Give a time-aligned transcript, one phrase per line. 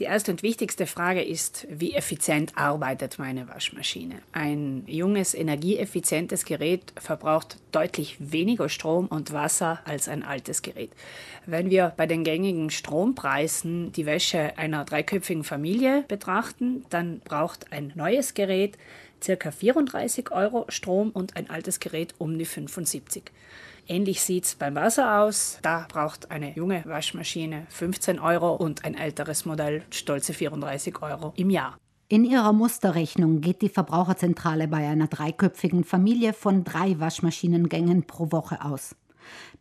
[0.00, 4.16] Die erste und wichtigste Frage ist, wie effizient arbeitet meine Waschmaschine?
[4.32, 10.90] Ein junges, energieeffizientes Gerät verbraucht deutlich weniger Strom und Wasser als ein altes Gerät.
[11.46, 17.92] Wenn wir bei den gängigen Strompreisen die Wäsche einer dreiköpfigen Familie betrachten, dann braucht ein
[17.94, 18.76] neues Gerät
[19.24, 19.50] ca.
[19.50, 23.24] 34 Euro Strom und ein altes Gerät um die 75.
[23.86, 25.58] Ähnlich sieht es beim Wasser aus.
[25.62, 31.50] Da braucht eine junge Waschmaschine 15 Euro und ein älteres Modell stolze 34 Euro im
[31.50, 31.76] Jahr.
[32.08, 38.64] In ihrer Musterrechnung geht die Verbraucherzentrale bei einer dreiköpfigen Familie von drei Waschmaschinengängen pro Woche
[38.64, 38.94] aus.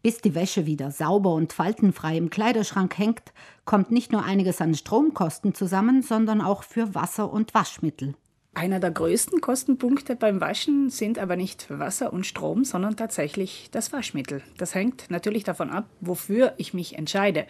[0.02, 4.76] Bis die Wäsche wieder sauber und faltenfrei im Kleiderschrank hängt, kommt nicht nur einiges an
[4.76, 8.16] Stromkosten zusammen, sondern auch für Wasser und Waschmittel.
[8.56, 13.92] Einer der größten Kostenpunkte beim Waschen sind aber nicht Wasser und Strom, sondern tatsächlich das
[13.92, 14.44] Waschmittel.
[14.58, 17.48] Das hängt natürlich davon ab, wofür ich mich entscheide.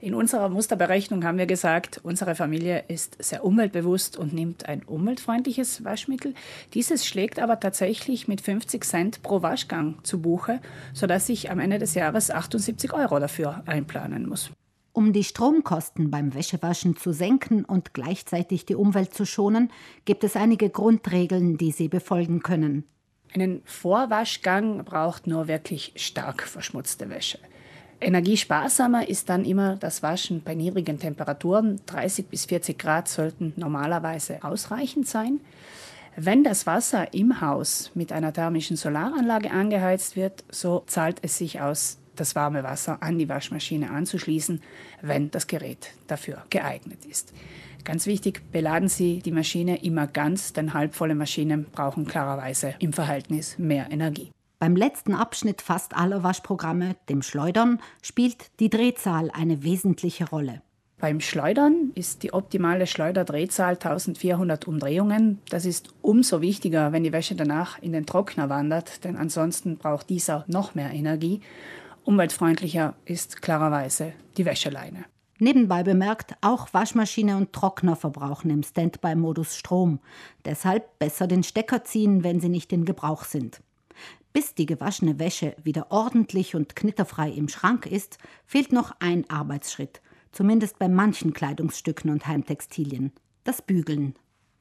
[0.00, 5.82] In unserer Musterberechnung haben wir gesagt, unsere Familie ist sehr umweltbewusst und nimmt ein umweltfreundliches
[5.82, 6.34] Waschmittel.
[6.72, 10.60] Dieses schlägt aber tatsächlich mit 50 Cent pro Waschgang zu Buche,
[10.92, 14.52] sodass ich am Ende des Jahres 78 Euro dafür einplanen muss.
[14.94, 19.72] Um die Stromkosten beim Wäschewaschen zu senken und gleichzeitig die Umwelt zu schonen,
[20.04, 22.84] gibt es einige Grundregeln, die Sie befolgen können.
[23.34, 27.40] Einen Vorwaschgang braucht nur wirklich stark verschmutzte Wäsche.
[28.00, 31.80] Energiesparsamer ist dann immer das Waschen bei niedrigen Temperaturen.
[31.86, 35.40] 30 bis 40 Grad sollten normalerweise ausreichend sein.
[36.14, 41.60] Wenn das Wasser im Haus mit einer thermischen Solaranlage angeheizt wird, so zahlt es sich
[41.60, 44.62] aus, das warme Wasser an die Waschmaschine anzuschließen,
[45.02, 47.32] wenn das Gerät dafür geeignet ist.
[47.84, 53.58] Ganz wichtig, beladen Sie die Maschine immer ganz, denn halbvolle Maschinen brauchen klarerweise im Verhältnis
[53.58, 54.30] mehr Energie.
[54.58, 60.62] Beim letzten Abschnitt fast aller Waschprogramme, dem Schleudern, spielt die Drehzahl eine wesentliche Rolle.
[60.98, 65.38] Beim Schleudern ist die optimale Schleuderdrehzahl 1400 Umdrehungen.
[65.50, 70.08] Das ist umso wichtiger, wenn die Wäsche danach in den Trockner wandert, denn ansonsten braucht
[70.08, 71.42] dieser noch mehr Energie.
[72.04, 75.06] Umweltfreundlicher ist klarerweise die Wäscheleine.
[75.38, 79.98] Nebenbei bemerkt, auch Waschmaschine und Trockner verbrauchen im Standby-Modus Strom.
[80.44, 83.60] Deshalb besser den Stecker ziehen, wenn sie nicht in Gebrauch sind.
[84.32, 90.02] Bis die gewaschene Wäsche wieder ordentlich und knitterfrei im Schrank ist, fehlt noch ein Arbeitsschritt,
[90.30, 93.12] zumindest bei manchen Kleidungsstücken und Heimtextilien,
[93.44, 94.14] das Bügeln.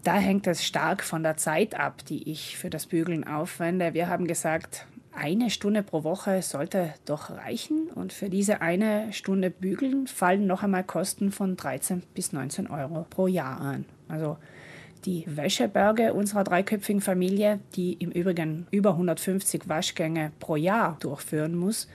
[0.04, 3.94] Da hängt es stark von der Zeit ab, die ich für das Bügeln aufwende.
[3.94, 4.86] Wir haben gesagt,
[5.16, 7.90] eine Stunde pro Woche sollte doch reichen.
[7.90, 13.06] Und für diese eine Stunde Bügeln fallen noch einmal Kosten von 13 bis 19 Euro
[13.10, 13.86] pro Jahr an.
[14.08, 14.38] Also
[15.06, 21.88] die Wäscheberge unserer dreiköpfigen Familie, die im Übrigen über 150 Waschgänge pro Jahr durchführen muss,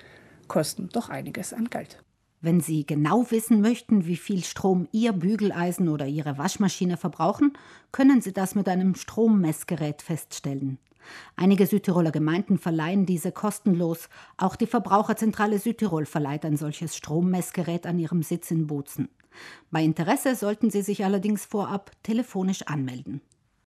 [0.46, 2.02] kosten doch einiges an Geld.
[2.40, 7.54] Wenn Sie genau wissen möchten, wie viel Strom Ihr Bügeleisen oder Ihre Waschmaschine verbrauchen,
[7.90, 10.78] können Sie das mit einem Strommessgerät feststellen.
[11.36, 14.08] Einige Südtiroler Gemeinden verleihen diese kostenlos.
[14.36, 19.08] Auch die Verbraucherzentrale Südtirol verleiht ein solches Strommessgerät an ihrem Sitz in Bozen.
[19.70, 23.20] Bei Interesse sollten Sie sich allerdings vorab telefonisch anmelden.